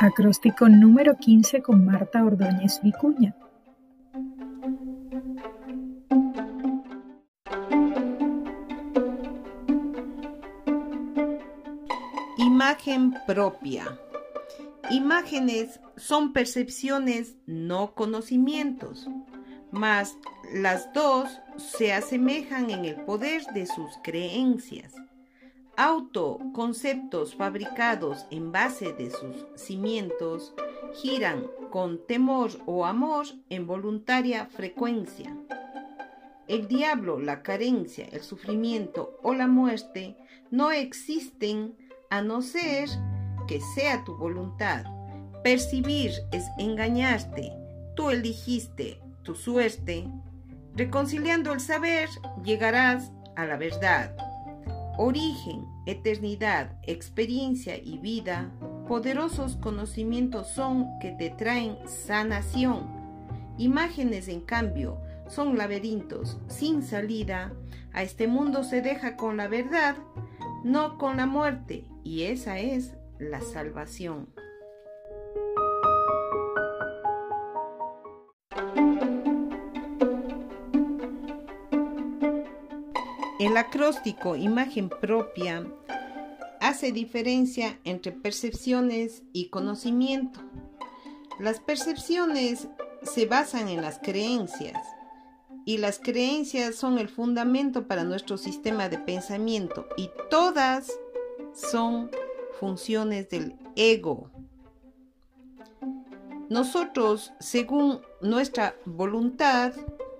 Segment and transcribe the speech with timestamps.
[0.00, 3.34] Acróstico número 15 con Marta Ordóñez Vicuña.
[12.36, 13.98] Imagen propia.
[14.88, 19.08] Imágenes son percepciones, no conocimientos,
[19.72, 20.16] mas
[20.54, 24.94] las dos se asemejan en el poder de sus creencias
[25.78, 30.52] autoconceptos fabricados en base de sus cimientos
[30.92, 35.36] giran con temor o amor en voluntaria frecuencia.
[36.48, 40.16] El diablo, la carencia, el sufrimiento o la muerte
[40.50, 41.76] no existen
[42.10, 42.88] a no ser
[43.46, 44.84] que sea tu voluntad.
[45.44, 47.52] Percibir es engañarte.
[47.94, 50.08] Tú eligiste tu suerte.
[50.74, 52.08] Reconciliando el saber,
[52.42, 54.27] llegarás a la verdad
[54.98, 58.50] origen, eternidad, experiencia y vida,
[58.88, 62.86] poderosos conocimientos son que te traen sanación.
[63.58, 67.52] Imágenes, en cambio, son laberintos sin salida.
[67.92, 69.96] A este mundo se deja con la verdad,
[70.64, 74.28] no con la muerte, y esa es la salvación.
[83.38, 85.64] El acróstico imagen propia
[86.60, 90.40] hace diferencia entre percepciones y conocimiento.
[91.38, 92.66] Las percepciones
[93.04, 94.76] se basan en las creencias
[95.64, 100.90] y las creencias son el fundamento para nuestro sistema de pensamiento y todas
[101.54, 102.10] son
[102.58, 104.32] funciones del ego.
[106.48, 109.74] Nosotros, según nuestra voluntad,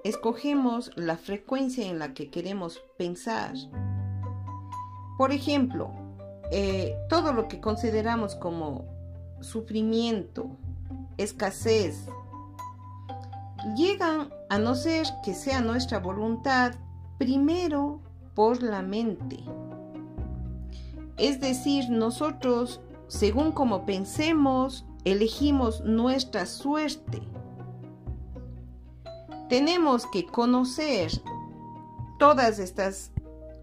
[0.08, 3.52] escogemos la frecuencia en la que queremos pensar.
[5.18, 5.90] Por ejemplo,
[6.50, 8.86] eh, todo lo que consideramos como
[9.40, 10.48] sufrimiento,
[11.18, 12.06] escasez,
[13.76, 16.72] llegan a no ser que sea nuestra voluntad
[17.18, 18.00] primero
[18.34, 19.38] por la mente.
[21.18, 27.20] Es decir, nosotros, según como pensemos, elegimos nuestra suerte.
[29.48, 31.10] Tenemos que conocer
[32.18, 33.12] todas estas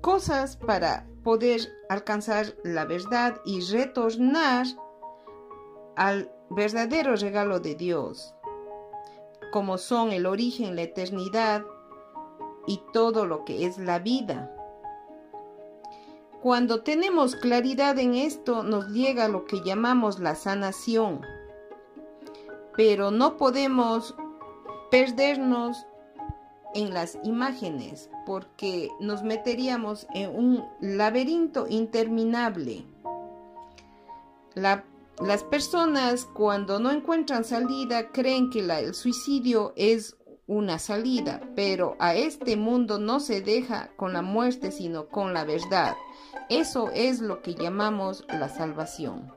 [0.01, 4.65] cosas para poder alcanzar la verdad y retornar
[5.95, 8.33] al verdadero regalo de Dios,
[9.51, 11.63] como son el origen, la eternidad
[12.67, 14.51] y todo lo que es la vida.
[16.41, 21.21] Cuando tenemos claridad en esto, nos llega lo que llamamos la sanación,
[22.75, 24.15] pero no podemos
[24.95, 25.85] perdernos
[26.73, 32.85] en las imágenes porque nos meteríamos en un laberinto interminable.
[34.55, 40.15] las personas cuando no encuentran salida creen que el suicidio es
[40.47, 45.43] una salida, pero a este mundo no se deja con la muerte sino con la
[45.43, 45.93] verdad.
[46.47, 49.29] Eso es lo que llamamos la salvación.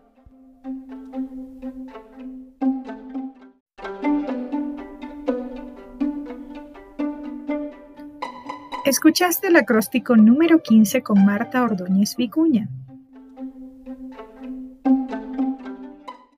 [8.88, 12.70] Escuchaste el acróstico número 15 con Marta Ordóñez Vicuña.